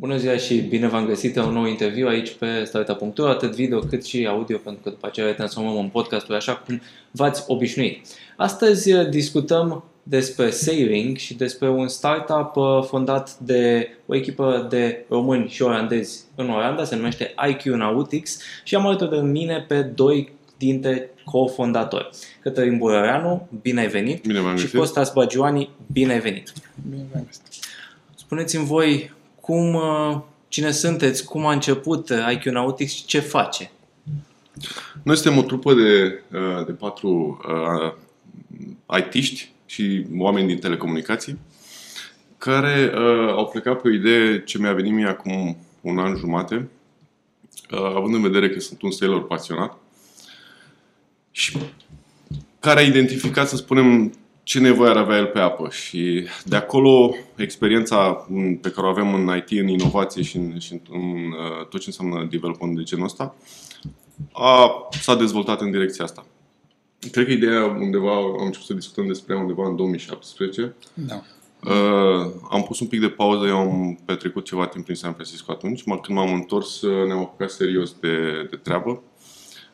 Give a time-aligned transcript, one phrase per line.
[0.00, 3.78] Bună ziua și bine v-am găsit la un nou interviu aici pe startup.ro, atât video
[3.78, 6.80] cât și audio, pentru că după aceea le transformăm în podcasturi așa cum
[7.10, 8.06] v-ați obișnuit.
[8.36, 15.04] Astăzi uh, discutăm despre Sailing și despre un startup uh, fondat de o echipă de
[15.08, 19.82] români și olandezi în Olanda, se numește IQ Nautics și am alături de mine pe
[19.82, 22.08] doi dintre cofondatori.
[22.42, 24.26] Cătălin Burăreanu, bine ai venit!
[24.26, 26.52] Bine și Costas Bagioani, bine ai venit!
[26.90, 27.42] Bine v-am găsit!
[28.16, 29.18] Spuneți-mi voi
[29.50, 33.70] cum, uh, cine sunteți, cum a început uh, IQ Nautics și ce face?
[35.02, 37.40] Noi suntem o trupă de, uh, de patru
[38.88, 41.38] uh, IT-ști și oameni din telecomunicații
[42.38, 46.68] care uh, au plecat pe o idee ce mi-a venit mie acum un an jumate,
[47.70, 49.78] uh, având în vedere că sunt un sailor pasionat
[51.30, 51.58] și
[52.60, 54.12] care a identificat, să spunem,
[54.42, 55.68] ce nevoie ar avea el pe apă.
[55.70, 58.26] Și de acolo, experiența
[58.60, 61.86] pe care o avem în IT, în inovație și în, și în uh, tot ce
[61.86, 63.34] înseamnă development de genul ăsta,
[64.32, 66.26] a, s-a dezvoltat în direcția asta.
[67.10, 70.74] Cred că ideea undeva, am început să discutăm despre ea undeva în 2017.
[70.94, 71.22] Da.
[71.64, 75.52] Uh, am pus un pic de pauză, eu am petrecut ceva timp prin San Francisco
[75.52, 75.82] atunci.
[75.82, 79.02] Când m-am întors, uh, ne-am apucat serios de, de treabă.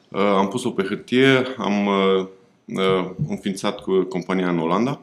[0.09, 2.27] Uh, am pus-o pe hârtie, am uh, uh,
[3.28, 5.00] înființat cu compania în Olanda,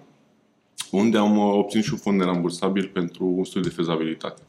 [0.91, 4.41] unde am uh, obținut și un fond nerambursabil pentru un studiu de fezabilitate,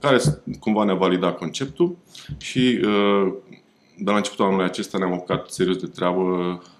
[0.00, 0.18] care
[0.60, 1.96] cumva ne-a validat conceptul
[2.38, 3.32] și uh,
[3.98, 6.22] de la începutul anului acesta ne-am apucat serios de treabă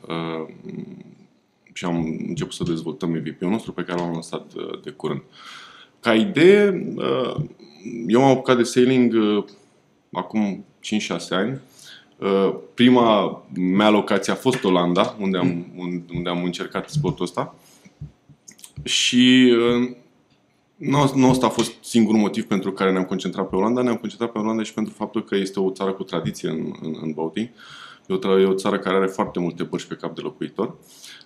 [0.08, 0.54] uh,
[1.72, 5.22] și am început să dezvoltăm MVP-ul nostru pe care l-am lansat de, de curând.
[6.00, 7.34] Ca idee, uh,
[8.06, 9.44] eu m-am apucat de sailing uh,
[10.12, 11.69] acum 5-6 ani Uh,
[12.74, 15.66] prima mea locație a fost Olanda, unde am,
[16.14, 17.54] unde am încercat sportul ăsta.
[18.82, 19.90] Și uh,
[20.76, 24.32] nu, nu ăsta a fost singurul motiv pentru care ne-am concentrat pe Olanda, ne-am concentrat
[24.32, 27.48] pe Olanda și pentru faptul că este o țară cu tradiție în, în, în boating.
[28.06, 30.74] E o, e o țară care are foarte multe bărci pe cap de locuitor.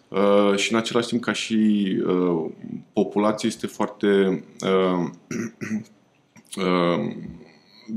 [0.08, 2.50] Uh, și în același timp ca și uh,
[2.92, 5.08] populație este foarte uh,
[6.64, 7.14] uh,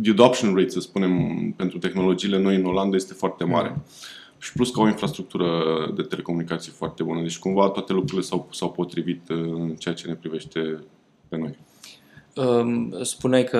[0.01, 3.69] the adoption rate, să spunem, pentru tehnologiile noi în Olanda este foarte mare.
[3.69, 3.83] Mm.
[4.39, 5.47] Și plus că au o infrastructură
[5.95, 7.21] de telecomunicații foarte bună.
[7.21, 10.83] Deci cumva toate lucrurile s-au, s-au potrivit uh, în ceea ce ne privește
[11.27, 11.57] pe noi.
[13.01, 13.59] Spuneai că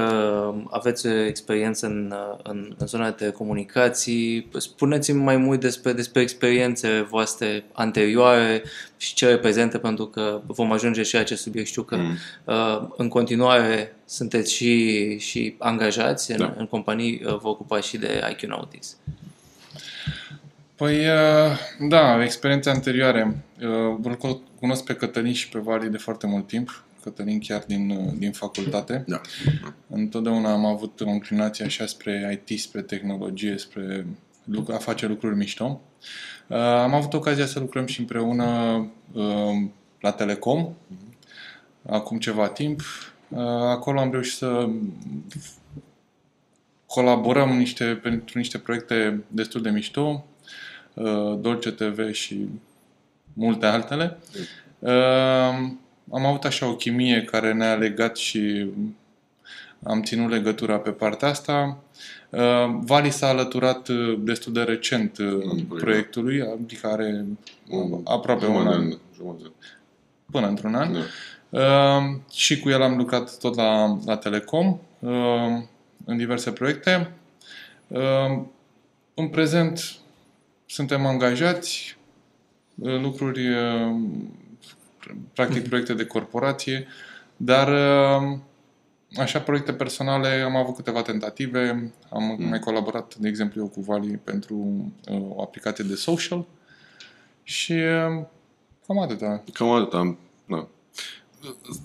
[0.69, 4.49] aveți experiență în, în, în zona de telecomunicații.
[4.57, 8.63] Spuneți-mi mai mult despre, despre experiențele voastre anterioare
[8.97, 11.67] și ce reprezintă, pentru că vom ajunge și la acest subiect.
[11.67, 12.17] Știu că mm.
[12.43, 16.53] uh, în continuare sunteți și, și angajați în, da.
[16.57, 18.97] în companii, uh, vă ocupați și de IQ Nautics.
[20.75, 21.57] Păi, uh,
[21.89, 23.43] da, experiența anterioare.
[24.03, 26.83] Îl cunosc pe Cătălin și pe Vali de foarte mult timp.
[27.07, 29.03] Cătălin chiar din, din facultate.
[29.07, 29.21] Da.
[29.89, 34.05] Întotdeauna am avut o inclinație așa spre IT, spre tehnologie, spre
[34.73, 35.81] a face lucruri mișto.
[36.47, 38.45] Uh, am avut ocazia să lucrăm și împreună
[39.13, 39.63] uh,
[39.99, 40.73] la Telecom,
[41.89, 42.81] acum ceva timp.
[43.29, 44.69] Uh, acolo am reușit să
[46.85, 50.25] colaborăm niște, pentru niște proiecte destul de mișto,
[51.39, 52.47] Dolce TV și
[53.33, 54.17] multe altele.
[54.79, 55.79] Mm
[56.11, 58.65] am avut așa o chimie care ne-a legat și
[59.83, 61.77] am ținut legătura pe partea asta.
[62.29, 67.25] Uh, Vali s-a alăturat uh, destul de recent uh, proiectului, adică are
[68.03, 68.93] aproape un an.
[70.31, 70.93] Până într-un an.
[70.93, 70.99] Da.
[72.33, 74.79] Și cu el am lucrat tot la, la Telecom,
[76.05, 77.11] în diverse proiecte.
[79.13, 79.95] În prezent
[80.65, 81.97] suntem angajați,
[82.75, 83.47] lucruri
[85.33, 85.67] practic mhm.
[85.67, 86.87] proiecte de corporație,
[87.37, 88.37] dar uh,
[89.15, 92.49] așa proiecte personale am avut câteva tentative, am mm.
[92.49, 94.55] mai colaborat, de exemplu, eu cu Vali pentru
[95.11, 96.45] uh, o aplicație de social
[97.43, 98.23] și uh,
[98.87, 99.43] cam atâta.
[99.53, 100.67] Cam atâta, da.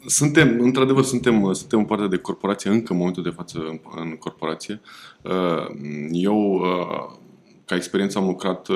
[0.07, 4.17] Suntem, într-adevăr, suntem, suntem în parte de corporație încă în momentul de față în, în
[4.17, 4.81] corporație.
[6.11, 6.63] Eu,
[7.65, 8.69] ca experiență, am lucrat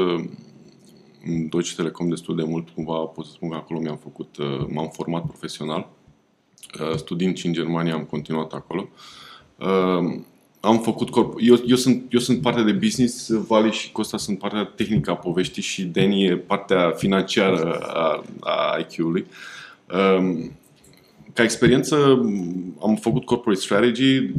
[1.26, 4.66] în Deutsche Telecom destul de mult, cumva pot să spun că acolo mi-am făcut, uh,
[4.68, 5.88] m-am format profesional.
[6.80, 8.88] Uh, studiind și în Germania am continuat acolo.
[9.58, 10.20] Uh,
[10.60, 14.38] am făcut corp- eu, eu, sunt, eu sunt partea de business, Vali și Costa sunt
[14.38, 19.26] partea tehnică a poveștii și Dani e partea financiară a, a IQ-ului.
[20.18, 20.52] Um,
[21.36, 21.96] ca experiență
[22.80, 24.30] am făcut corporate strategy,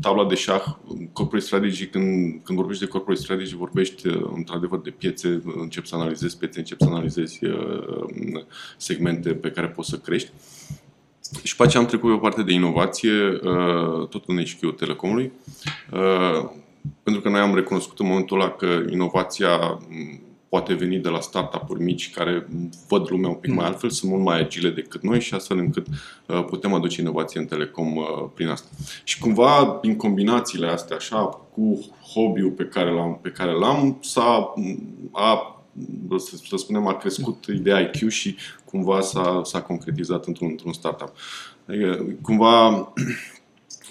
[0.00, 0.64] tabla de șah,
[1.12, 5.94] corporate strategy, când, când vorbești de corporate strategy, vorbești uh, într-adevăr de piețe, începi să
[5.94, 8.44] analizezi piețe, începi să analizezi uh,
[8.76, 10.30] segmente pe care poți să crești.
[11.42, 15.32] și pe aceea am trecut pe o parte de inovație, uh, tot în HQ Telecomului,
[15.92, 16.48] uh,
[17.02, 19.78] pentru că noi am recunoscut în momentul ăla că inovația
[20.52, 22.48] poate veni de la startup-uri mici care
[22.88, 25.86] văd lumea un pic mai altfel, sunt mult mai agile decât noi și astfel încât
[26.26, 28.04] uh, putem aduce inovație în telecom uh,
[28.34, 28.68] prin asta.
[29.04, 31.80] Și cumva, prin combinațiile astea, așa, cu
[32.12, 34.54] hobby-ul pe care l-am, pe care l-am s-a,
[35.12, 35.62] a,
[36.16, 41.12] să, să spunem, a crescut ideea IQ și cumva s-a, s-a concretizat într-un, într-un startup.
[41.68, 42.92] Adică, cumva,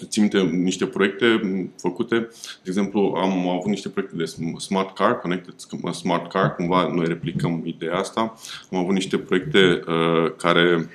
[0.06, 1.40] țin minte niște proiecte
[1.76, 2.18] făcute.
[2.62, 4.24] De exemplu, am avut niște proiecte de
[4.58, 5.54] smart car, connected
[5.92, 8.34] smart car, cumva noi replicăm ideea asta.
[8.70, 10.88] Am avut niște proiecte uh, care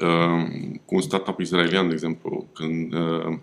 [0.00, 0.50] uh,
[0.84, 3.38] cu un startup israelian, de exemplu, când uh,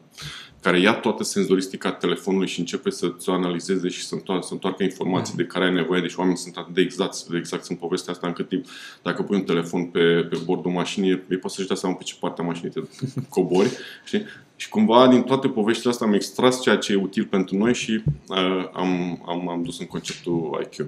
[0.62, 4.84] care ia toată senzoristica telefonului și începe să-ți o analizeze și să întoarcă, să întoarcă
[4.84, 5.44] informații mm.
[5.44, 6.02] de care ai nevoie.
[6.02, 8.66] Deci oamenii sunt atât de exact, de exact în povestea asta, încât timp,
[9.02, 12.16] dacă pui un telefon pe, pe bordul mașinii, ei poți să-și dea seama pe ce
[12.20, 12.82] parte a mașinii te
[13.30, 13.70] cobori.
[14.06, 14.26] Știi?
[14.56, 18.04] Și cumva din toate poveștile astea am extras ceea ce e util pentru noi și
[18.28, 20.88] uh, am, am, am dus în conceptul IQ.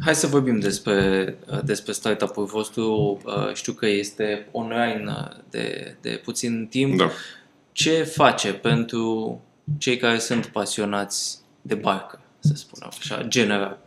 [0.00, 3.20] Hai să vorbim despre, uh, despre startup-ul vostru.
[3.24, 6.98] Uh, știu că este online uh, de, de puțin timp.
[6.98, 7.10] Da.
[7.74, 9.40] Ce face pentru
[9.78, 13.78] cei care sunt pasionați de barcă, să spunem așa, general?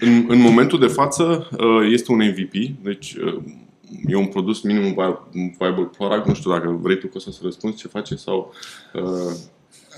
[0.00, 1.48] În, în momentul de față
[1.90, 2.52] este un MVP,
[2.82, 3.16] deci
[4.06, 4.94] e un produs minimum
[5.58, 8.52] viable product, nu știu dacă vrei tu să răspunzi ce face sau
[8.92, 9.34] uh,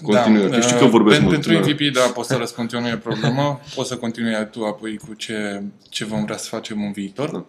[0.02, 0.48] continui.
[0.48, 1.46] Da, știu că vorbesc pentru, mult.
[1.46, 3.60] Pentru MVP, da, pot să răspund eu, nu e problemă.
[3.75, 7.31] Poți să continui tu apoi cu ce, ce vom vrea să facem în viitor.
[7.31, 7.44] Da,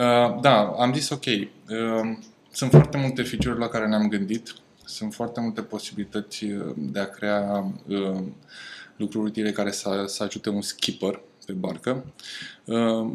[0.00, 1.24] uh, da am zis ok.
[1.26, 1.46] Uh,
[2.50, 4.54] sunt foarte multe feature la care ne-am gândit.
[4.84, 8.22] Sunt foarte multe posibilități uh, de a crea uh,
[8.96, 12.04] lucruri utile care să, să ajute un skipper pe barcă.
[12.64, 13.10] Uh,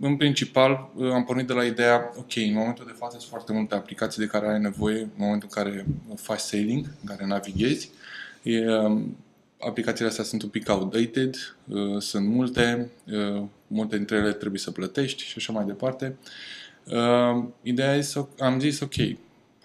[0.00, 3.52] în principal, uh, am pornit de la ideea, ok, în momentul de față sunt foarte
[3.52, 5.86] multe aplicații de care ai nevoie în momentul în care
[6.16, 7.90] faci sailing, în care navighezi.
[8.44, 9.16] Um,
[9.60, 12.90] aplicațiile astea sunt un pic outdated, uh, sunt multe,
[13.66, 16.16] multe dintre ele trebuie să plătești și așa mai departe.
[17.62, 18.94] Ideea e să am zis, ok,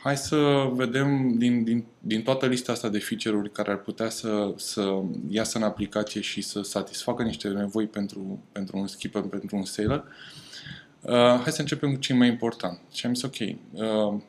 [0.03, 4.53] hai să vedem din, din, din toată lista asta de feature-uri care ar putea să,
[4.57, 9.63] să iasă în aplicație și să satisfacă niște nevoi pentru, pentru un skipper, pentru un
[9.63, 10.03] sailor.
[11.01, 12.79] Uh, hai să începem cu ce mai important.
[12.91, 13.35] Și am zis, ok,
[13.71, 14.21] uh,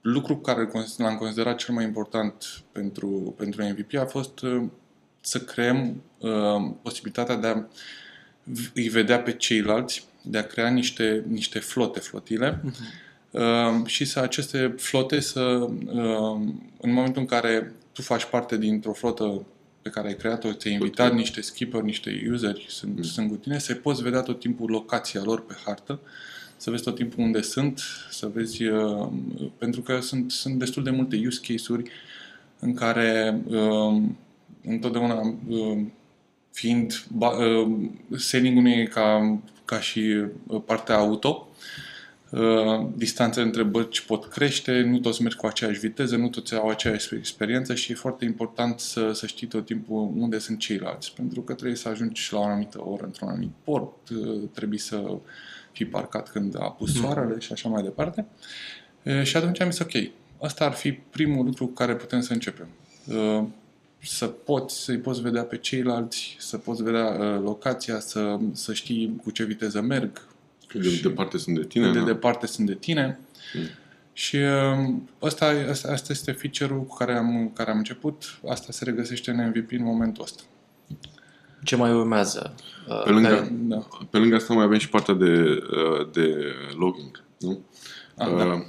[0.00, 4.62] lucru care l-am considerat cel mai important pentru, pentru MVP a fost uh,
[5.20, 7.64] să creăm uh, posibilitatea de a
[8.74, 13.09] îi vedea pe ceilalți, de a crea niște, niște flote, flotile, uh-huh Ehm,
[13.84, 19.46] și să aceste flote să, ehm, în momentul în care tu faci parte dintr-o flotă
[19.82, 21.18] pe care ai creat-o, ți-ai invitat okay.
[21.18, 23.02] niște skipper, niște useri, sunt, mm.
[23.02, 26.00] sunt cu tine, să poți vedea tot timpul locația lor pe hartă,
[26.56, 27.80] să vezi tot timpul unde sunt,
[28.10, 29.08] să vezi, uh,
[29.58, 31.90] pentru că sunt, sunt destul de multe use case-uri
[32.58, 34.02] în care uh,
[34.64, 35.78] întotdeauna uh,
[36.52, 37.68] fiind uh,
[38.16, 40.24] selling-ul nu e ca, ca și
[40.64, 41.49] partea auto, Uh,
[42.94, 47.14] distanțele între bărci pot crește, nu toți merg cu aceeași viteză, nu toți au aceeași
[47.14, 51.54] experiență și e foarte important să, să știi tot timpul unde sunt ceilalți, pentru că
[51.54, 55.18] trebuie să ajungi la o anumită oră într-un anumit port, uh, trebuie să
[55.72, 57.02] fii parcat când a pus mhm.
[57.02, 58.26] soarele și așa mai departe.
[59.02, 60.10] Uh, și atunci am zis, ok,
[60.40, 62.66] asta ar fi primul lucru cu care putem să începem.
[64.02, 69.30] Să poți, să-i poți vedea pe ceilalți, să poți vedea locația, să, să știi cu
[69.30, 70.29] ce viteză merg,
[70.70, 71.84] cât de departe sunt de tine.
[71.84, 72.04] Cât de da.
[72.04, 73.18] departe sunt de tine.
[73.54, 73.68] Mm.
[74.12, 78.38] Și um, ăsta, asta, asta este feature-ul cu care am, care am început.
[78.48, 80.42] Asta se regăsește în MVP în momentul ăsta.
[81.62, 82.54] Ce mai urmează?
[82.88, 83.86] Uh, pe lângă, care, da.
[84.10, 87.22] pe lângă asta mai avem și partea de, uh, de logging.
[87.38, 87.60] Nu?
[88.16, 88.64] Ah, uh, da.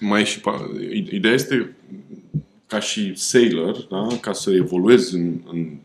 [0.00, 0.40] Mai și
[1.10, 1.76] ideea este
[2.66, 4.06] ca și sailor, da?
[4.20, 5.78] ca să evoluezi în, în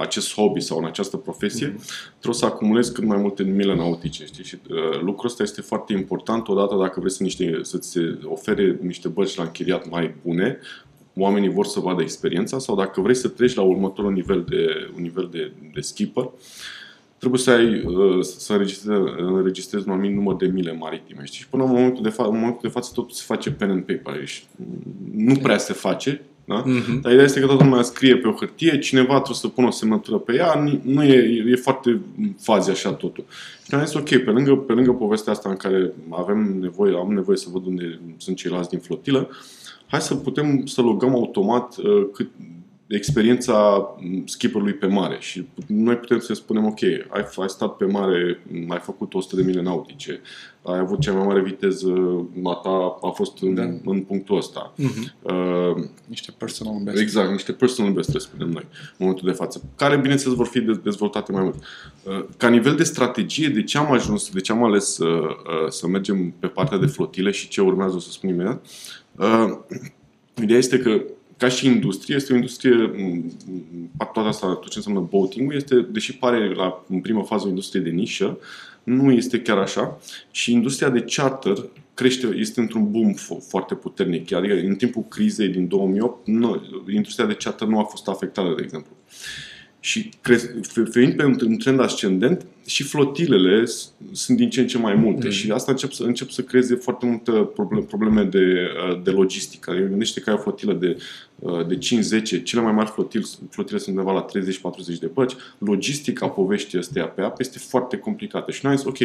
[0.00, 2.10] acest hobby sau în această profesie, mm-hmm.
[2.10, 4.24] trebuie să acumulezi cât mai multe mile nautice.
[4.24, 4.44] Știi?
[4.44, 9.08] Și uh, lucrul ăsta este foarte important odată dacă vrei să niște, să-ți ofere niște
[9.08, 10.58] bărci la închiriat mai bune,
[11.16, 15.02] oamenii vor să vadă experiența sau dacă vrei să treci la următorul nivel de, un
[15.02, 16.30] nivel de, de skipper,
[17.18, 21.24] trebuie să ai uh, să înregistrezi, înregistrezi un anumit număr de mile maritime.
[21.24, 21.38] Știi?
[21.38, 23.84] Și până în momentul de, fa- în momentul de față totul se face pen and
[23.84, 24.26] paper.
[24.26, 24.42] Și
[25.14, 26.62] nu prea se face, da?
[26.62, 27.00] Mm-hmm.
[27.00, 29.70] Dar ideea este că toată lumea scrie pe o hârtie, cineva trebuie să pună o
[29.70, 32.00] semnătură pe ea, nu e, e foarte
[32.38, 33.24] fazi așa totul.
[33.66, 37.12] Și am zis, ok, pe lângă, pe lângă povestea asta în care avem nevoie, am
[37.12, 39.28] nevoie să văd unde sunt ceilalți din flotilă,
[39.86, 42.28] hai să putem să logăm automat uh, cât,
[42.96, 43.88] experiența
[44.24, 48.78] skipperului pe mare și noi putem să spunem, ok, ai, ai stat pe mare, ai
[48.78, 50.20] făcut 100 de mile nautice,
[50.62, 51.92] ai avut cea mai mare viteză,
[52.44, 53.62] a ta a fost în, da.
[53.62, 54.74] în punctul ăsta.
[54.78, 55.22] Uh-huh.
[55.22, 57.00] Uh, niște personal best.
[57.00, 60.60] Exact, niște personal best, trebuie spunem noi, în momentul de față, care, bineînțeles, vor fi
[60.60, 61.56] dezvoltate mai mult.
[62.02, 65.68] Uh, ca nivel de strategie, de ce am ajuns, de ce am ales uh, uh,
[65.68, 68.66] să mergem pe partea de flotile și ce urmează o să spun imediat,
[69.16, 69.58] uh,
[70.42, 71.02] ideea este că
[71.40, 72.90] ca și industrie, este o industrie,
[74.12, 77.80] toată asta, tot ce înseamnă boating este, deși pare la, în prima fază o industrie
[77.80, 78.38] de nișă,
[78.82, 80.00] nu este chiar așa.
[80.30, 81.56] Și industria de charter
[81.94, 83.12] crește, este într-un boom
[83.48, 84.32] foarte puternic.
[84.32, 88.62] Adică în timpul crizei din 2008, nu, industria de charter nu a fost afectată, de
[88.62, 88.96] exemplu.
[89.80, 90.10] Și
[90.90, 93.64] fiind pe un trend ascendent, și flotilele
[94.12, 95.30] sunt din ce în ce mai multe mm.
[95.30, 97.32] și asta încep să, încep să creeze foarte multe
[97.88, 99.70] probleme de, uh, de logistică.
[99.70, 100.96] Eu gândește că ai o flotilă de,
[101.38, 105.34] uh, de 5-10, cele mai mari flotile, flotile sunt undeva la 30-40 de bărci.
[105.58, 108.98] Logistica poveștii astea pe apă este foarte complicată și noi am zis, ok,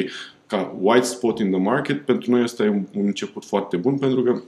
[0.47, 3.97] ca white spot in the market, pentru noi asta e un, un început foarte bun
[3.97, 4.41] pentru că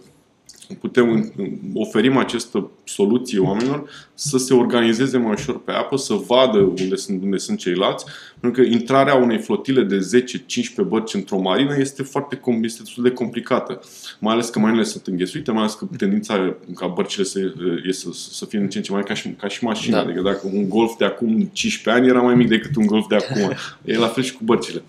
[0.74, 1.34] putem
[1.74, 7.24] oferim această soluție oamenilor să se organizeze mai ușor pe apă, să vadă unde sunt,
[7.24, 8.06] unde sunt ceilalți,
[8.40, 13.12] pentru că intrarea unei flotile de 10-15 bărci într-o marină este foarte este destul de
[13.12, 13.80] complicată.
[14.20, 17.40] Mai ales că marinele sunt înghesuite, mai ales că tendința ca bărcile să,
[17.88, 19.98] e să, să fie în ce în ce mai ca și, ca și mașina.
[19.98, 20.04] Da.
[20.04, 23.16] Adică dacă un golf de acum 15 ani era mai mic decât un golf de
[23.16, 23.52] acum.
[23.94, 24.84] e la fel și cu bărcile.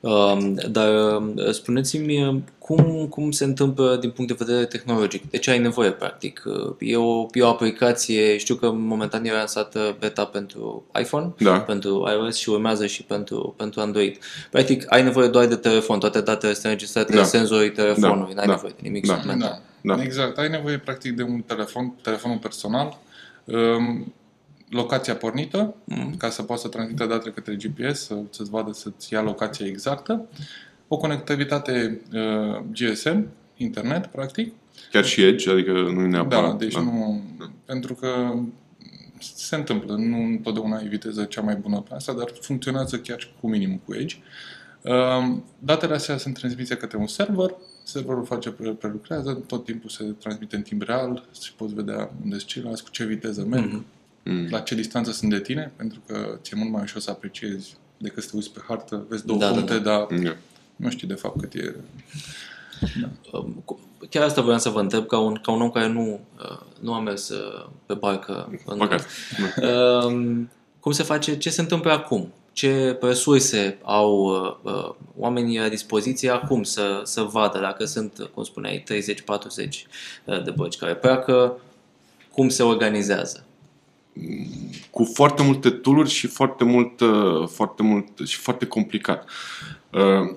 [0.00, 5.30] Um, dar uh, spuneți-mi cum, cum se întâmplă din punct de vedere tehnologic?
[5.30, 6.42] De ce ai nevoie, practic?
[6.46, 11.60] Uh, e o, e o aplicație, știu că momentan e lansată beta pentru iPhone, da.
[11.60, 14.18] pentru iOS și urmează și pentru, pentru Android.
[14.50, 17.18] Practic, ai nevoie doar de telefon, toate datele sunt înregistrate da.
[17.18, 18.34] de senzorii telefonului, da.
[18.34, 18.52] n-ai da.
[18.52, 19.14] nevoie de nimic da.
[19.14, 19.60] suplimentar.
[19.80, 19.94] Da.
[19.94, 20.02] da.
[20.02, 22.98] Exact, ai nevoie practic de un telefon, telefonul personal,
[23.44, 24.14] um,
[24.70, 26.14] locația pornită, mm.
[26.18, 30.26] ca să poată să transmită datele către GPS, să, să-ți vadă să-ți ia locația exactă,
[30.88, 33.26] o conectivitate uh, GSM,
[33.56, 34.52] internet, practic.
[34.92, 36.50] Chiar și Edge, adică nu e neapărat.
[36.50, 36.80] Da, deci da.
[36.80, 37.22] nu...
[37.38, 37.50] Da.
[37.64, 38.34] Pentru că
[39.18, 43.48] se întâmplă, nu întotdeauna ai viteză cea mai bună pe asta, dar funcționează chiar cu
[43.48, 44.16] minimum cu Edge.
[44.82, 50.56] Uh, datele astea sunt transmise către un server, serverul face prelucrează, tot timpul se transmite
[50.56, 53.68] în timp real și poți vedea unde sunt ceilalți, cu ce viteză merg.
[53.68, 53.96] Mm-hmm
[54.28, 54.46] mm.
[54.50, 58.22] la ce distanță sunt de tine, pentru că ți-e mult mai ușor să apreciezi decât
[58.22, 60.06] să te uiți pe hartă, vezi două da, puncte, da, da.
[60.10, 60.36] dar da.
[60.78, 61.74] Nu știi de fapt cât e...
[63.00, 63.38] Da.
[63.38, 63.64] Um,
[64.10, 66.94] chiar asta voiam să vă întreb, ca un, ca un om care nu, uh, nu
[66.94, 68.60] a mers uh, pe barcă.
[68.64, 69.06] Păcat.
[70.04, 72.32] Um, cum se face, ce se întâmplă acum?
[72.52, 78.44] Ce resurse au uh, uh, oamenii la dispoziție acum să, să vadă dacă sunt, cum
[78.44, 78.84] spuneai,
[80.24, 81.60] 30-40 de bărci care pleacă,
[82.32, 83.42] cum se organizează?
[84.90, 89.28] cu foarte multe tooluri și foarte mult, uh, foarte mult și foarte complicat.
[89.92, 90.36] Uh,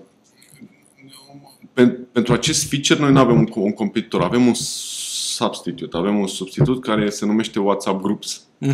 [2.12, 6.82] pentru acest feature noi nu avem un, un competitor, avem un substitute, avem un substitut
[6.82, 8.44] care se numește WhatsApp Groups.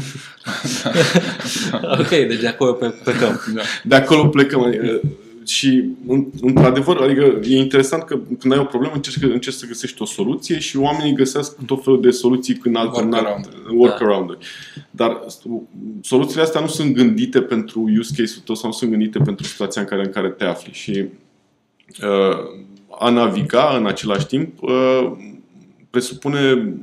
[2.00, 2.74] ok, deci de acolo
[3.04, 3.42] plecăm.
[3.84, 4.62] De acolo plecăm.
[4.62, 5.02] Adică,
[5.48, 5.84] și,
[6.42, 10.60] într-adevăr, adică e interesant că când ai o problemă încerci, încerci să găsești o soluție
[10.60, 14.38] și oamenii găsesc tot felul de soluții când alternat workaround da.
[14.92, 15.22] Dar
[16.02, 19.82] soluțiile astea nu sunt gândite pentru use case-ul tău sau nu sunt gândite pentru situația
[19.82, 20.74] în care, în care te afli.
[20.74, 21.06] Și
[22.02, 22.66] uh,
[23.00, 25.12] a naviga în același timp uh,
[25.90, 26.74] presupune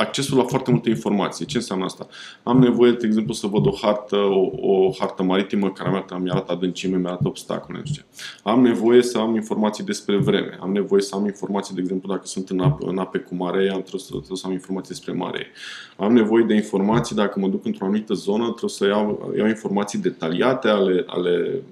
[0.00, 1.46] accesul la foarte multe informații.
[1.46, 2.06] Ce înseamnă asta?
[2.42, 6.52] Am nevoie, de exemplu, să văd o hartă, o, o hartă maritimă care mi-arată, mi-arată
[6.52, 8.02] adâncime, mi-arată obstacole, nu știu
[8.42, 10.58] Am nevoie să am informații despre vreme.
[10.60, 13.70] Am nevoie să am informații, de exemplu, dacă sunt în, apă, în ape cu mare,
[13.70, 15.46] am trebuie să, trebuie să am informații despre mare.
[15.96, 19.98] Am nevoie de informații, dacă mă duc într-o anumită zonă, trebuie să iau, iau informații
[19.98, 21.62] detaliate ale, ale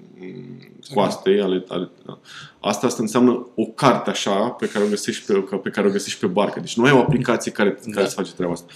[0.94, 1.40] coastei.
[1.40, 2.18] Ale, ale, da.
[2.60, 6.20] Asta, asta înseamnă o carte așa pe care o găsești pe, pe, care o găsești
[6.20, 6.60] pe barcă.
[6.60, 7.92] Deci nu ai o aplicație care, da.
[7.92, 8.72] care să face treaba asta.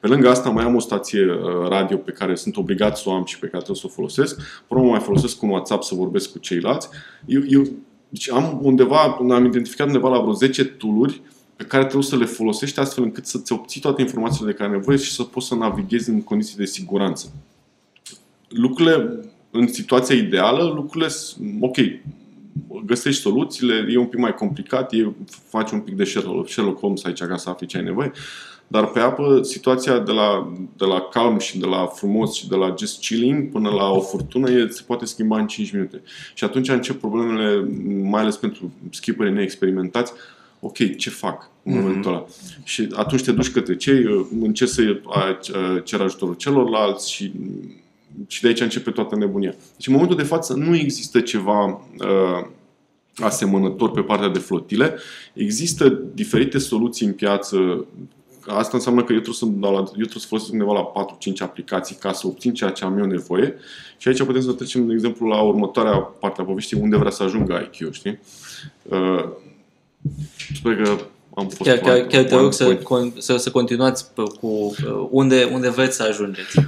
[0.00, 3.12] Pe lângă asta mai am o stație uh, radio pe care sunt obligat să o
[3.12, 4.40] am și pe care trebuie să o folosesc.
[4.66, 6.88] Până mai folosesc un WhatsApp să vorbesc cu ceilalți.
[7.26, 7.62] Eu, eu
[8.08, 11.20] deci am undeva, am identificat undeva la vreo 10 tooluri
[11.56, 14.76] pe care trebuie să le folosești astfel încât să-ți obții toate informațiile de care ai
[14.76, 17.32] nevoie și să poți să navighezi în condiții de siguranță.
[18.48, 19.20] Lucrurile
[19.52, 21.10] în situația ideală, lucrurile,
[21.60, 21.76] ok,
[22.84, 25.12] găsești soluțiile, e un pic mai complicat, e,
[25.48, 28.12] faci un pic de Sherlock Holmes aici ca să afli ce ai nevoie,
[28.66, 32.56] dar pe apă situația de la, de la calm și de la frumos și de
[32.56, 36.02] la just chilling până la o furtună e, se poate schimba în 5 minute.
[36.34, 37.68] Și atunci încep problemele,
[38.02, 40.12] mai ales pentru skipperii neexperimentați,
[40.60, 41.76] ok, ce fac în mm-hmm.
[41.76, 42.24] momentul ăla?
[42.64, 45.00] Și atunci te duci către cei, încerci să
[45.84, 47.32] cer ajutorul celorlalți și,
[48.26, 49.54] și de aici începe toată nebunia.
[49.76, 51.64] Deci în momentul de față nu există ceva
[51.98, 52.46] uh,
[53.16, 54.96] asemănător pe partea de flotile.
[55.32, 57.86] Există diferite soluții în piață
[58.46, 61.06] Asta înseamnă că eu trebuie să, la, eu trebuie să folosesc undeva la
[61.38, 63.54] 4-5 aplicații ca să obțin ceea ce am eu nevoie.
[63.96, 67.22] Și aici putem să trecem, de exemplu, la următoarea parte a poveștii, unde vrea să
[67.22, 68.18] ajungă IQ, știi?
[68.82, 69.24] Uh,
[70.54, 70.96] sper că
[71.34, 72.78] am fost Chiar, chiar, chiar te rog să,
[73.18, 76.58] să, să continuați cu uh, unde, unde vreți să ajungeți.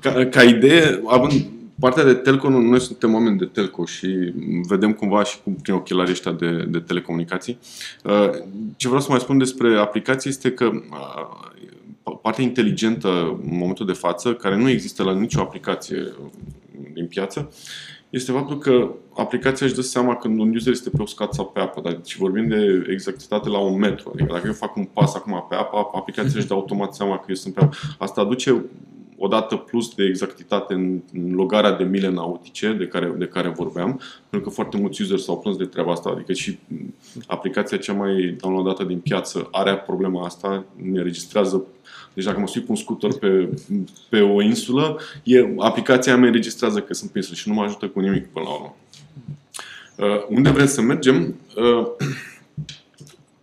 [0.00, 1.32] Ca, ca idee, având
[1.80, 4.32] partea de telco, noi suntem oameni de telco și
[4.68, 7.58] vedem cumva și cum prin ochelarii ăștia de, de telecomunicații.
[8.04, 8.30] Uh,
[8.76, 13.08] ce vreau să mai spun despre aplicații este că uh, partea inteligentă
[13.42, 16.12] în momentul de față, care nu există la nicio aplicație
[16.92, 17.52] din piață,
[18.10, 21.60] este faptul că aplicația își dă seama când un user este pe uscat sau pe
[21.60, 21.80] apă.
[21.90, 24.10] Deci vorbim de exactitate la un metru.
[24.14, 27.24] Adică dacă eu fac un pas acum pe apă, aplicația își dă automat seama că
[27.28, 27.76] eu sunt pe apă.
[27.98, 28.64] Asta aduce
[29.18, 33.48] o dată plus de exactitate în, în logarea de mile nautice de care, de care
[33.48, 36.58] vorbeam, pentru că foarte mulți user s-au plâns de treaba asta, adică și
[37.26, 41.64] aplicația cea mai downloadată din piață are problema asta, ne registrează
[42.18, 43.48] deci dacă mă sui cu un scooter pe,
[44.08, 47.88] pe o insulă, e, aplicația mea înregistrează că sunt pe insulă și nu mă ajută
[47.88, 48.76] cu nimic până la urmă.
[49.96, 51.34] Uh, unde vrem să mergem?
[51.56, 51.86] Uh,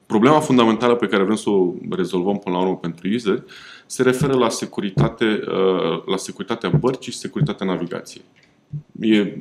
[0.05, 3.43] problema fundamentală pe care vrem să o rezolvăm până la urmă pentru user
[3.85, 8.23] se referă la, securitate, uh, la securitatea bărcii și securitatea navigației.
[8.99, 9.37] E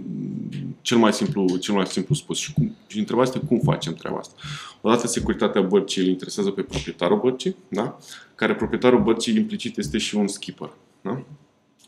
[0.80, 2.38] cel mai simplu, cel mai simplu spus.
[2.38, 4.35] Și, cum, și întrebarea este cum facem treaba asta.
[4.80, 7.99] Odată securitatea bărcii îl interesează pe proprietarul bărcii, da?
[8.35, 10.73] care proprietarul bărcii implicit este și un skipper.
[11.00, 11.23] Da?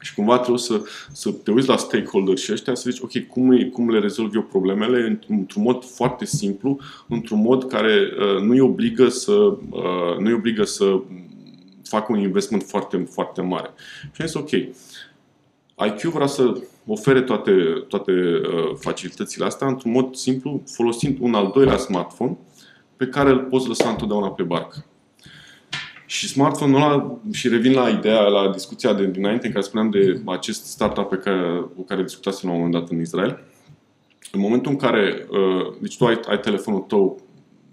[0.01, 0.81] Și cumva trebuie să,
[1.13, 4.43] să te uiți la stakeholder și ăștia să zici, ok, cum, cum le rezolv eu
[4.43, 9.33] problemele într-un mod foarte simplu, într-un mod care uh, nu îi obligă să,
[9.71, 11.01] uh, nu îi obligă să
[11.83, 13.71] facă un investment foarte, foarte mare.
[14.13, 14.51] Și am zis, ok,
[15.87, 17.53] IQ vrea să ofere toate,
[17.89, 22.37] toate uh, facilitățile astea într-un mod simplu, folosind un al doilea smartphone
[22.97, 24.85] pe care îl poți lăsa întotdeauna pe barcă.
[26.07, 30.21] Și smartphone-ul ăla, și revin la ideea, la discuția de dinainte în care spuneam de
[30.25, 33.41] acest startup pe care, cu care discutasem la un moment dat în Israel,
[34.33, 37.21] în momentul în care, uh, deci tu ai, ai telefonul tău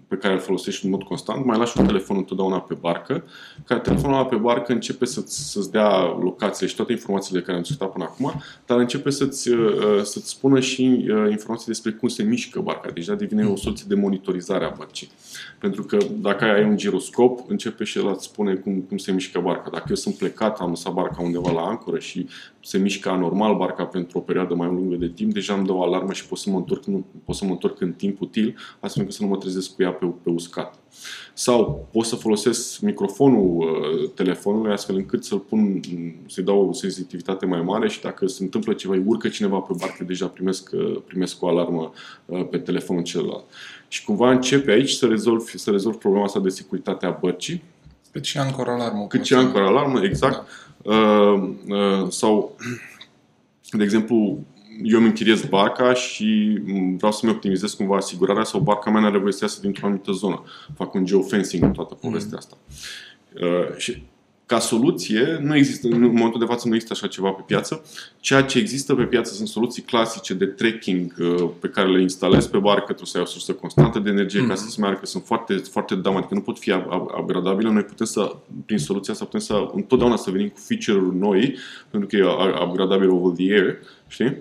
[0.08, 3.24] pe care îl folosești în mod constant, mai lași un telefon întotdeauna pe barcă,
[3.64, 7.62] care telefonul ăla pe barcă începe să-ți, să-ți dea locațiile și toate informațiile care am
[7.62, 8.32] discutat până acum,
[8.66, 12.90] dar începe să-ți, uh, să-ți spună și uh, informații despre cum se mișcă barca.
[12.90, 15.10] Deja deci, devine o soluție de monitorizare a bărcii.
[15.58, 19.40] Pentru că dacă ai un giroscop, începe și el îți spune cum, cum se mișcă
[19.40, 19.70] barca.
[19.70, 22.26] Dacă eu sunt plecat, am lăsat barca undeva la ancoră și
[22.60, 25.82] se mișcă anormal barca pentru o perioadă mai lungă de timp, deja îmi dă o
[25.82, 29.02] alarmă și pot să mă întorc, nu, pot să mă întorc în timp util, astfel
[29.02, 30.78] încât să nu mă trezesc cu ea pe, pe uscat.
[31.34, 35.80] Sau pot să folosesc microfonul uh, telefonului astfel încât să-l pun,
[36.26, 40.04] să-i dau o sensitivitate mai mare și dacă se întâmplă ceva, urcă cineva pe barcă,
[40.04, 41.92] deja primesc, uh, primesc o alarmă
[42.24, 43.44] uh, pe telefonul celălalt.
[43.88, 47.62] Și cumva începe aici să rezolv, să rezolv problema asta de securitate a bărcii.
[48.12, 49.06] Cât și ancor alarmă.
[49.06, 50.46] Cât și ancor alarmă, exact.
[50.82, 50.92] Da.
[50.92, 52.56] Uh, uh, sau,
[53.70, 54.38] de exemplu,
[54.82, 56.58] eu îmi închiriez barca și
[56.96, 60.42] vreau să-mi optimizez cumva asigurarea sau barca mea are voie să iasă dintr-o anumită zonă.
[60.76, 62.38] Fac un geofencing în toată povestea mm.
[62.38, 62.56] asta.
[63.40, 64.02] Uh, și
[64.46, 67.84] ca soluție, nu există, în momentul de față nu există așa ceva pe piață.
[68.20, 72.50] Ceea ce există pe piață sunt soluții clasice de tracking uh, pe care le instalezi
[72.50, 74.48] pe barcă, trebuie să ai o sursă constantă de energie mm-hmm.
[74.48, 76.72] ca să se meargă, sunt foarte, foarte dumb, adică nu pot fi
[77.18, 77.70] upgradabile.
[77.70, 81.56] Noi putem să, prin soluția asta, putem să întotdeauna să venim cu feature-uri noi,
[81.90, 82.24] pentru că e
[82.64, 83.76] upgradabil over the air,
[84.08, 84.36] știi?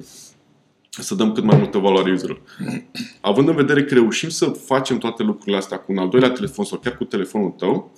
[1.01, 2.41] să dăm cât mai multă valoare userului.
[3.21, 6.65] Având în vedere că reușim să facem toate lucrurile astea cu un al doilea telefon
[6.65, 7.91] sau chiar cu telefonul tău,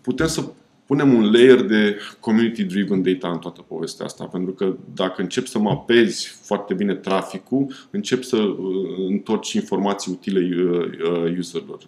[0.00, 0.44] putem să
[0.86, 5.58] punem un layer de community-driven data în toată povestea asta, pentru că dacă încep să
[5.58, 10.90] mapezi foarte bine traficul, încep să uh, întorci informații utile uh,
[11.24, 11.78] uh, userilor.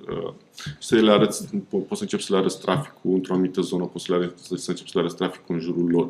[0.79, 4.13] Să le arăți, poți să începi să le arăți traficul într-o anumită zonă, poți să,
[4.13, 6.09] le arăți, să începi să le arăți traficul în jurul lor.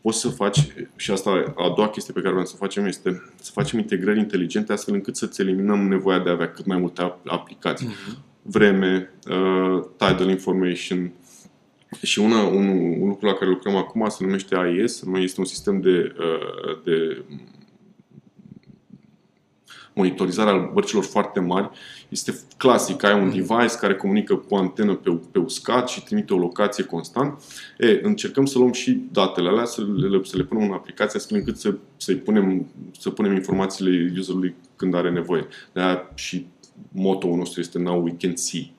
[0.00, 3.50] Poți să faci, și asta a doua chestie pe care vrem să facem este să
[3.52, 7.86] facem integrări inteligente astfel încât să-ți eliminăm nevoia de a avea cât mai multe aplicații.
[7.86, 8.18] Uh-huh.
[8.42, 11.12] Vreme, uh, tidal information,
[12.02, 12.68] și una, un,
[13.00, 17.24] un lucru la care lucrăm acum se numește AIS, este un sistem de, uh, de
[19.92, 21.70] monitorizare al bărcilor foarte mari.
[22.08, 23.30] Este clasic, ai un mm.
[23.30, 27.42] device care comunică cu o antenă pe, pe uscat și trimite o locație constant.
[27.78, 31.38] E, încercăm să luăm și datele alea, să le, să le punem în aplicație astfel
[31.38, 32.66] încât să, să punem,
[32.98, 35.46] să punem informațiile userului când are nevoie.
[35.72, 35.82] de
[36.14, 36.46] și
[36.88, 38.72] moto-ul nostru este Now we can see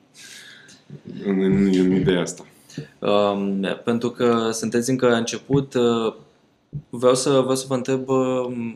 [1.24, 2.46] în, în, în ideea asta.
[2.98, 6.14] Um, pentru că sunteți încă la început, uh,
[6.90, 8.74] vreau să, vreau să vă întreb uh,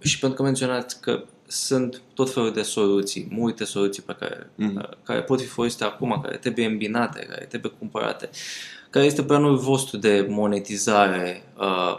[0.00, 4.88] și pentru că menționați că sunt tot felul de soluții, multe soluții pe care, Mhm.
[5.02, 8.28] care pot fi folosite acum, care trebuie îmbinate, care trebuie cumpărate.
[8.90, 11.42] Care este planul vostru de monetizare?
[11.58, 11.96] Uh,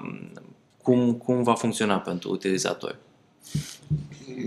[0.82, 2.96] cum, cum va funcționa pentru utilizatori?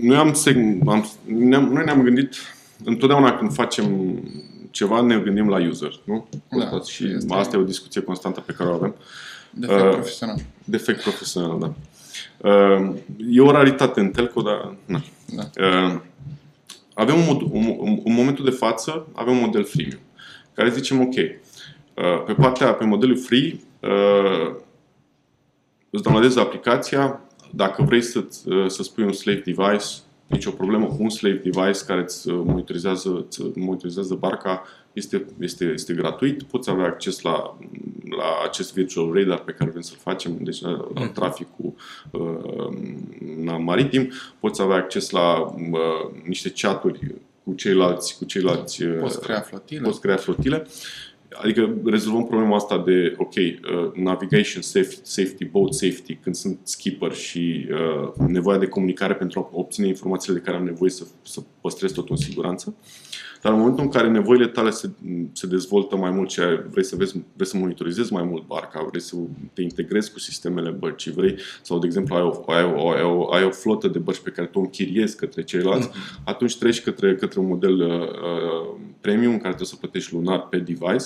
[0.01, 2.35] Noi, am, seg- am, ne-am, noi ne-am gândit,
[2.83, 4.17] întotdeauna când facem
[4.71, 6.27] ceva, ne gândim la user, nu?
[6.31, 8.95] Da, Constați și este- asta e o discuție constantă pe care o avem.
[9.49, 10.37] Defect Uh, profesional.
[10.63, 11.73] Defect profesional, da.
[12.37, 12.95] Uh,
[13.31, 15.01] E o raritate în telco, dar na.
[15.25, 15.49] Da.
[15.65, 15.99] Uh,
[16.93, 19.99] Avem un, mod, un, un, în momentul de față avem un model freemium,
[20.53, 24.55] care zicem ok, uh, pe partea, pe modelul free, uh,
[25.89, 28.25] îți downloadezi aplicația, dacă vrei să,
[28.67, 29.85] să spui un slave device,
[30.33, 35.93] nicio problemă cu un slave device care îți monitorizează, îți monitorizează barca, este, este, este
[35.93, 37.57] gratuit, poți avea acces la,
[38.17, 41.73] la acest virtual radar pe care vrem să-l facem, deci la, la traficul
[42.11, 42.77] uh,
[43.43, 49.21] na, maritim, poți avea acces la uh, niște chaturi cu ceilalți, cu ceilalți uh, Poți
[49.21, 49.81] crea flotile.
[49.81, 50.67] poți crea flotile.
[51.41, 57.13] Adică rezolvăm problema asta de, ok, uh, navigation safety, safety, boat safety, când sunt skipper
[57.13, 61.41] și uh, nevoia de comunicare pentru a obține informațiile de care am nevoie să, să
[61.61, 62.75] păstrez totul în siguranță.
[63.41, 64.89] Dar în momentul în care nevoile tale se,
[65.31, 68.85] se dezvoltă mai mult și ai- vrei să, vezi, vrei să monitorizezi mai mult barca,
[68.89, 69.15] vrei să
[69.53, 73.31] te integrezi cu sistemele bărcii, vrei, sau de exemplu ai o, ai o, ai o,
[73.33, 75.89] ai o flotă de bărci pe care tu o închiriezi către ceilalți,
[76.25, 80.47] atunci treci către, către un model uh, uh, premium în care trebuie să plătești lunar
[80.47, 81.05] pe device.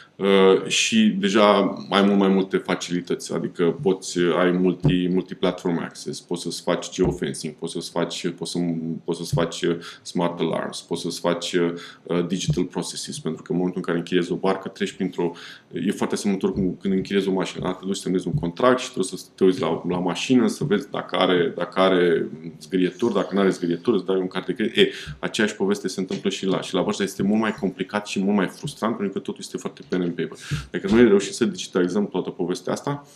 [0.67, 6.61] și deja ai mult mai multe facilități, adică poți, ai multi, multi-platform access, poți să-ți
[6.61, 8.59] faci geofencing, poți să-ți faci, poți să,
[9.03, 13.57] poți să-ți faci uh, smart alarms, poți să-ți faci uh, digital processes, pentru că în
[13.57, 15.31] momentul în care închiriezi o barcă, treci printr-o...
[15.73, 17.73] E foarte asemănător cu când închiriezi o mașină, da?
[17.73, 20.63] te duci să semnezi un contract și trebuie să te uiți la, la mașină, să
[20.63, 22.27] vezi dacă are, dacă are
[22.61, 24.77] zgârieturi, dacă nu are zgârieturi, îți dai un card de credit.
[24.77, 28.07] E, aceeași poveste se întâmplă și la, și la bărci, dar este mult mai complicat
[28.07, 30.37] și mult mai frustrant, pentru că totul este foarte pen and paper.
[30.71, 33.07] Dacă noi reușim să digitalizăm toată povestea asta,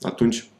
[0.00, 0.50] atunci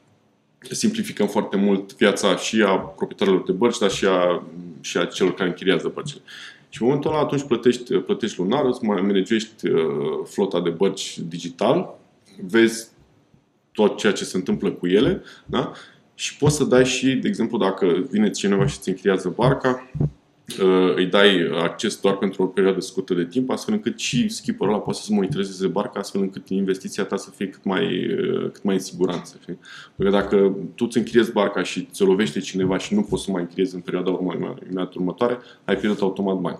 [0.71, 4.43] simplificăm foarte mult viața și a proprietarilor de bărci, dar și a,
[4.81, 6.21] și a celor care închiriază bărcile.
[6.69, 9.83] Și în momentul ăla atunci plătești, plătești lunar, îți mai managești uh,
[10.25, 11.99] flota de bărci digital,
[12.41, 12.89] vezi
[13.73, 15.73] tot ceea ce se întâmplă cu ele, da?
[16.15, 20.07] Și poți să dai și, de exemplu, dacă vine cineva și îți închiriază barca, uh,
[20.95, 24.83] îi dai acces doar pentru o perioadă scurtă de timp, astfel încât și skipperul ăla
[24.83, 28.75] poate să monitorizeze barca, astfel încât investiția ta să fie cât mai, uh, cât mai
[28.75, 29.37] în siguranță.
[29.41, 29.59] Știi?
[29.97, 33.31] Pentru că dacă tu îți închiriezi barca și ți-o lovește cineva și nu poți să
[33.31, 36.59] mai închiriezi în perioada urmă- imediat următoare, ai pierdut automat bani.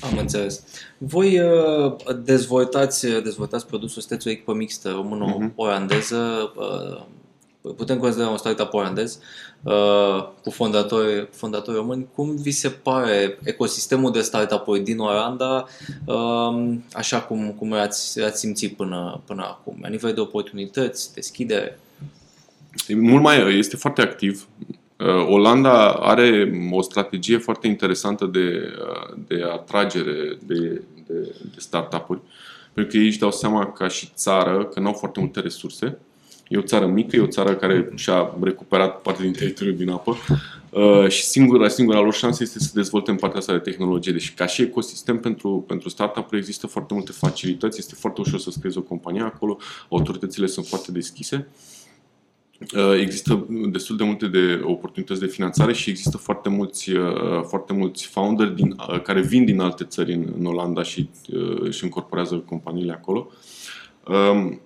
[0.00, 0.64] Am înțeles.
[0.98, 7.04] Voi uh, dezvoltați, dezvoltați produsul, sunteți o echipă mixtă româno-olandeză, uh,
[7.62, 9.18] putem considera un startup olandez,
[9.62, 12.06] uh, cu fondatori, fondatori români.
[12.14, 15.66] Cum vi se pare ecosistemul de startup-uri din Olanda,
[16.04, 21.78] uh, așa cum, cum ați, ați simțit până, până acum, la nivel de oportunități, deschidere?
[22.88, 24.48] E mult mai, este foarte activ.
[24.98, 32.20] Uh, Olanda are o strategie foarte interesantă de, uh, de atragere de, de, de startup-uri,
[32.72, 35.98] pentru că ei își dau seama ca și țară că nu au foarte multe resurse.
[36.48, 40.16] E o țară mică, e o țară care și-a recuperat parte din teritoriul din apă
[40.70, 44.12] uh, și singura, singura lor șansă este să dezvolte în partea asta de tehnologie.
[44.12, 48.50] Deci ca și ecosistem pentru, pentru startup-uri există foarte multe facilități, este foarte ușor să
[48.50, 51.48] scriezi o companie acolo, autoritățile sunt foarte deschise.
[52.76, 57.72] Uh, Există destul de multe de oportunități de finanțare și există foarte mulți, uh, foarte
[57.72, 61.84] mulți founder din, uh, care vin din alte țări în, în Olanda și uh, își
[61.84, 63.30] încorporează companiile acolo.
[64.08, 64.60] Um,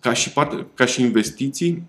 [0.00, 1.82] Ca și, parte, ca și investiții,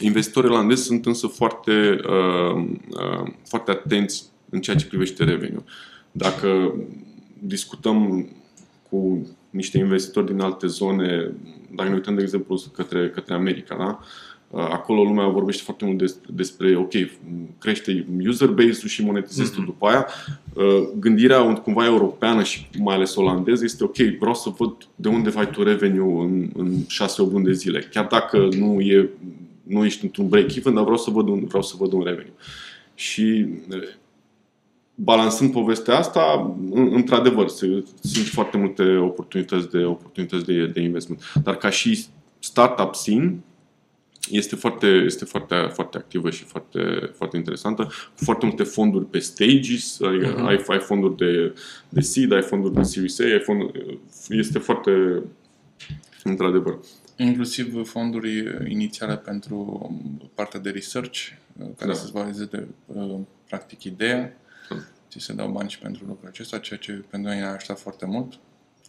[0.00, 5.64] investitorii olandezi sunt însă foarte, uh, uh, foarte atenți în ceea ce privește revenue.
[6.12, 6.74] Dacă
[7.38, 8.28] discutăm
[8.90, 11.32] cu niște investitori din alte zone,
[11.74, 13.98] dacă ne uităm, de exemplu, către, către America, da?
[14.00, 14.06] Uh,
[14.54, 16.92] Acolo lumea vorbește foarte mult despre, despre ok,
[17.58, 20.06] crește user base-ul și monetizezi tu după aia.
[20.54, 25.32] Uh, Gândirea cumva europeană și mai ales olandeză este ok, vreau să văd de unde
[25.36, 26.86] ai tu revenue în, în 6-8
[27.16, 27.78] luni de zile.
[27.92, 29.08] Chiar dacă nu, e,
[29.62, 32.32] nu ești într-un break-even, dar vreau să văd un, vreau să văd un revenue.
[32.94, 33.82] Și uh,
[34.94, 41.32] balansând povestea asta, în- într-adevăr, se- sunt foarte multe oportunități de, oportunități de, de investment.
[41.42, 42.04] Dar ca și
[42.38, 43.38] startup scene,
[44.28, 49.18] este foarte, este foarte, foarte activă și foarte, foarte interesantă, cu foarte multe fonduri pe
[49.18, 50.46] stages, adică uh-huh.
[50.46, 51.54] ai, ai fonduri de,
[51.88, 55.22] de seed, ai fonduri de Series A, ai fonduri, este foarte,
[56.24, 56.78] într-adevăr.
[57.16, 59.90] Inclusiv fonduri inițiale pentru
[60.34, 61.18] partea de research,
[61.58, 61.92] care da.
[61.92, 64.36] să-ți valideze uh, practic ideea.
[64.68, 64.76] Da.
[65.08, 68.06] Ți se dau bani și pentru lucrul acesta, ceea ce pentru noi ne-a ajutat foarte
[68.06, 68.38] mult.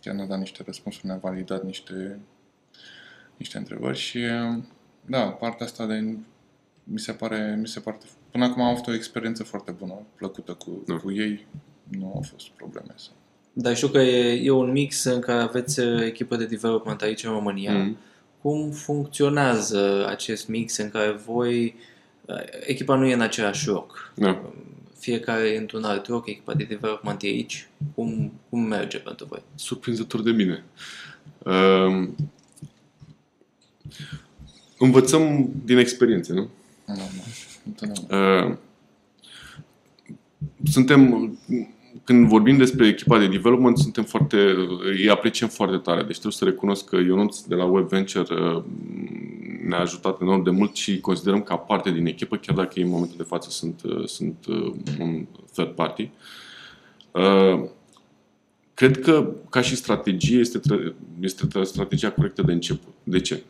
[0.02, 2.20] Chiar ne-a dat niște răspunsuri, ne-a validat niște,
[3.38, 4.20] niște întrebări și
[5.06, 6.16] da, partea asta de
[6.84, 7.98] mi se pare, mi se pare
[8.32, 10.96] până acum am avut o experiență foarte bună, plăcută cu, da.
[10.96, 11.48] cu ei,
[11.88, 12.94] nu au fost probleme.
[12.96, 13.14] Sau...
[13.54, 17.24] Dar știu că e, e un mix în care aveți uh, echipă de development aici
[17.24, 17.78] în România.
[17.78, 17.98] Mm.
[18.42, 21.76] Cum funcționează acest mix în care voi,
[22.26, 24.14] uh, echipa nu e în același loc?
[24.16, 24.42] Da.
[25.00, 27.68] Fiecare e într-un alt loc, echipa de development e aici.
[27.96, 29.42] Cum, cum merge pentru voi?
[29.56, 30.64] Surprinzător de bine.
[31.38, 32.10] Uh,
[34.84, 36.50] învățăm din experiențe, nu?
[38.10, 38.56] Uh,
[40.64, 41.32] suntem,
[42.04, 44.38] când vorbim despre echipa de development, suntem foarte,
[44.84, 46.04] îi apreciem foarte tare.
[46.04, 48.64] Deci trebuie să recunosc că Ionuț de la Web Venture uh,
[49.68, 52.90] ne-a ajutat enorm de mult și considerăm ca parte din echipă, chiar dacă ei în
[52.90, 54.46] momentul de față sunt, uh, sunt
[55.00, 56.10] un third party.
[58.74, 60.60] Cred că, ca și strategie, este,
[61.20, 62.94] este strategia corectă de început.
[63.04, 63.44] De ce?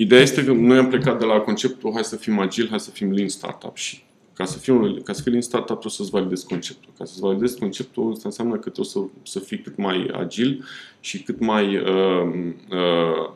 [0.00, 2.90] Ideea este că noi am plecat de la conceptul hai să fim agil, hai să
[2.90, 4.02] fim lean startup și
[4.34, 6.92] ca să, fii, ca să fii lean startup trebuie să-ți validezi conceptul.
[6.98, 10.64] Ca să-ți validezi conceptul, asta înseamnă că trebuie să, să fii cât mai agil
[11.00, 13.32] și cât mai uh, uh,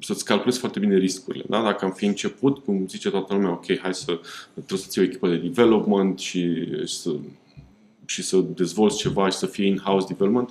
[0.00, 1.44] să-ți calculezi foarte bine riscurile.
[1.48, 1.62] Da?
[1.62, 4.20] Dacă am fi început, cum zice toată lumea, ok, hai să
[4.52, 7.10] trebuie să ții o echipă de development și, și să
[8.06, 10.50] și să dezvolți ceva și să fie in-house development,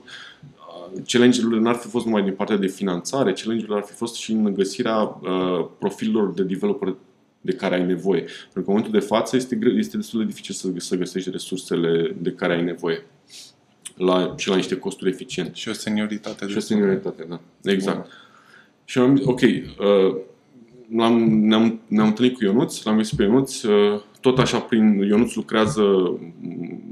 [1.08, 4.54] challenge-urile n-ar fi fost numai din partea de finanțare, challenge-urile ar fi fost și în
[4.54, 6.96] găsirea uh, profilelor de developer
[7.42, 8.20] de care ai nevoie.
[8.20, 12.16] Pentru că în momentul de față este, este destul de dificil să, să găsești resursele
[12.22, 13.06] de care ai nevoie.
[13.96, 15.52] La, și la niște costuri eficiente.
[15.54, 16.48] Și o senioritate.
[16.48, 17.40] Și o senioritate, da.
[17.72, 17.98] Exact.
[17.98, 18.10] Bun.
[18.86, 20.16] Și am zis, ok, uh,
[21.00, 25.34] am ne-am, ne-am întâlnit cu Ionuț, l-am văzut pe Ionuț, uh, tot așa prin Ionuț
[25.34, 26.84] lucrează mm,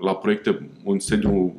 [0.00, 1.54] la proiecte în sediu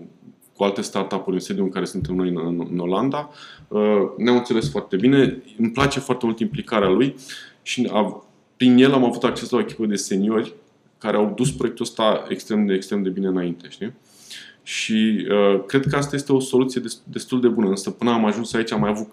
[0.63, 3.29] cu alte startup-uri în sediu în care suntem noi în, în Olanda.
[3.67, 3.81] Uh,
[4.17, 7.15] ne-am înțeles foarte bine, îmi place foarte mult implicarea lui
[7.61, 8.23] și a,
[8.57, 10.53] prin el am avut acces la o echipă de seniori
[10.97, 13.93] care au dus proiectul ăsta extrem de, extrem de bine înainte, știi?
[14.63, 18.53] Și uh, cred că asta este o soluție destul de bună, însă până am ajuns
[18.53, 19.07] aici am mai avut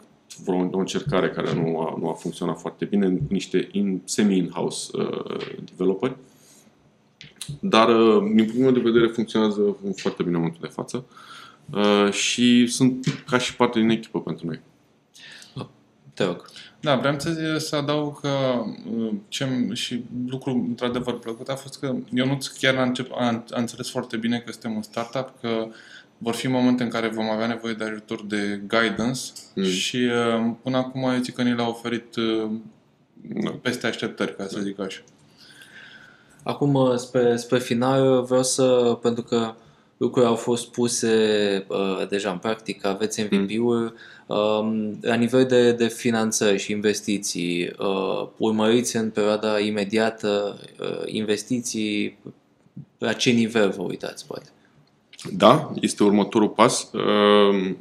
[0.44, 5.56] vreo o încercare care nu a, nu a funcționat foarte bine, niște in, semi-in-house uh,
[5.64, 6.16] developeri.
[7.60, 11.04] Dar, uh, din punctul meu de vedere, funcționează foarte bine în momentul de față.
[11.08, 11.28] Uh,
[11.72, 14.60] Uh, și sunt ca și parte din echipă pentru noi.
[16.14, 16.50] Te rog.
[16.80, 18.28] Da, vreau să, să adaug că
[18.96, 23.60] uh, ce și lucru într-adevăr plăcut a fost că Ionuț chiar a, încep, a, a
[23.60, 25.66] înțeles foarte bine că suntem un startup, că
[26.18, 29.20] vor fi momente în care vom avea nevoie de ajutor de guidance
[29.54, 29.64] mm.
[29.64, 32.14] și uh, până acum eu zic că ni l-a oferit
[33.22, 33.50] da.
[33.62, 35.00] peste așteptări, ca să zic așa.
[36.42, 39.54] Acum, spre, spre final, vreau să, pentru că
[40.00, 41.08] lucruri au fost puse
[41.68, 43.92] uh, deja în practică, aveți MVP-uri.
[44.26, 52.18] Um, la nivel de, de finanțări și investiții, uh, urmăriți în perioada imediată uh, investiții,
[52.98, 54.48] la ce nivel vă uitați, poate?
[55.32, 56.90] Da, este următorul pas.
[56.92, 57.74] Uh,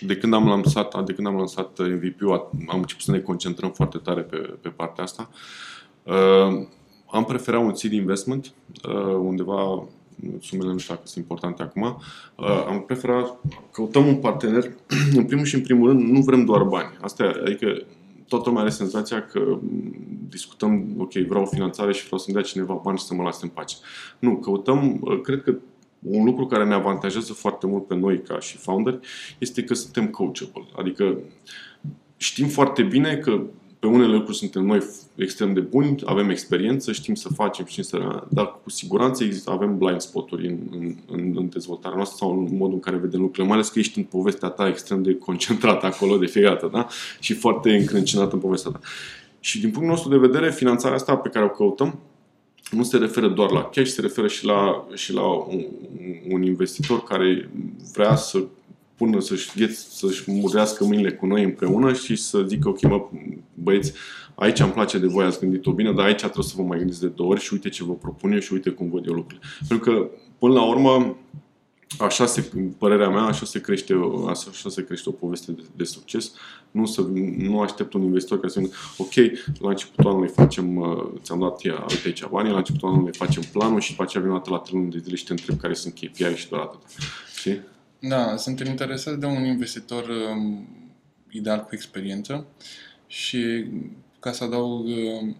[0.00, 3.98] de când am lansat, de când am lansat MVP-ul, am început să ne concentrăm foarte
[3.98, 5.30] tare pe, pe partea asta.
[6.02, 6.66] Uh,
[7.10, 8.52] am preferat un seed investment,
[8.88, 9.88] uh, undeva
[10.40, 13.40] sumele nu știu dacă sunt importante acum, uh, am preferat,
[13.72, 14.70] căutăm un partener,
[15.18, 16.98] în primul și în primul rând, nu vrem doar bani.
[17.00, 17.82] Asta e, adică
[18.28, 19.58] toată lumea are senzația că
[20.28, 23.40] discutăm, ok, vreau o finanțare și vreau să-mi dea cineva bani și să mă lase
[23.42, 23.76] în pace.
[24.18, 25.54] Nu, căutăm, uh, cred că
[26.02, 29.00] un lucru care ne avantajează foarte mult pe noi ca și founder
[29.38, 30.64] este că suntem coachable.
[30.76, 31.18] Adică
[32.16, 33.42] știm foarte bine că
[33.78, 34.82] pe unele lucruri suntem noi
[35.14, 38.24] extrem de buni, avem experiență, știm să facem, știm să...
[38.28, 40.58] Dar cu siguranță există, avem blind spot-uri în,
[41.06, 43.98] în, în dezvoltarea noastră sau în modul în care vedem lucrurile, mai ales că ești
[43.98, 46.86] în povestea ta extrem de concentrată acolo de fiecare dată, da?
[47.20, 48.80] Și foarte încrâncinat în povestea ta.
[49.40, 51.98] Și din punctul nostru de vedere, finanțarea asta pe care o căutăm
[52.70, 55.64] nu se referă doar la cash, se referă și la, și la un,
[56.28, 57.50] un investitor care
[57.92, 58.44] vrea să
[58.98, 63.08] pună să-și, să-și murească mâinile cu noi împreună și să zică, ok, mă,
[63.54, 63.92] băieți,
[64.34, 67.00] aici îmi place de voi, ați gândit-o bine, dar aici trebuie să vă mai gândiți
[67.00, 69.46] de două ori și uite ce vă propun eu și uite cum văd eu lucrurile.
[69.68, 70.08] Pentru că,
[70.38, 71.16] până la urmă,
[71.98, 75.62] așa se, părerea mea, așa se crește, o- așa, așa se crește o poveste de,
[75.76, 76.32] de succes.
[76.70, 77.00] Nu, să,
[77.36, 79.14] nu aștept un investitor care să vină, ok,
[79.60, 83.42] la începutul anului facem, uh, ți-am dat, ia, uite aici banii, la începutul anului facem
[83.52, 85.58] planul și după aceea vin o dată la 3 luni de zile și te întreb
[85.60, 86.80] care sunt KPI și doar atât.
[87.36, 87.60] Știi?
[88.00, 90.68] Da, suntem interesați de un investitor um,
[91.30, 92.46] ideal cu experiență
[93.06, 93.64] și
[94.20, 95.36] ca să adaug um,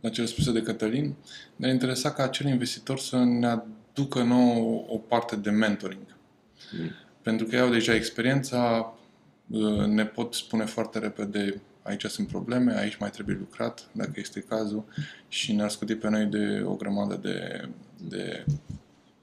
[0.00, 1.14] la cele spuse de Cătălin,
[1.56, 6.16] ne-ar interesa ca acel investitor să ne aducă nouă o parte de mentoring.
[6.72, 6.90] Mm.
[7.22, 8.94] Pentru că ei au deja experiența,
[9.50, 14.40] uh, ne pot spune foarte repede aici sunt probleme, aici mai trebuie lucrat, dacă este
[14.40, 14.84] cazul,
[15.28, 17.68] și ne-ar scuti pe noi de o grămadă de,
[18.08, 18.44] de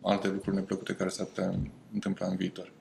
[0.02, 1.60] alte lucruri neplăcute care s-ar putea
[1.94, 2.72] întâmpla în viitor.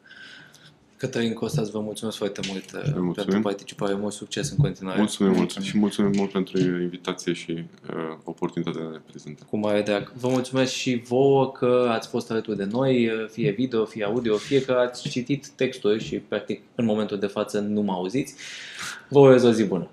[0.96, 3.12] Cătălin Costas, vă mulțumesc foarte mult uh, mulțumim.
[3.14, 3.94] pentru participare.
[3.94, 4.98] Mult succes în continuare.
[4.98, 5.68] Mulțumim mult Mulțumim.
[5.68, 9.44] și mulțumim mult pentru invitație și uh, oportunitatea de a ne prezenta.
[9.50, 10.12] Cu mare drag.
[10.12, 14.62] Vă mulțumesc și vouă că ați fost alături de noi, fie video, fie audio, fie
[14.62, 18.34] că ați citit textul și, practic, în momentul de față nu mă auziți.
[19.08, 19.90] Vă urez o zi bună!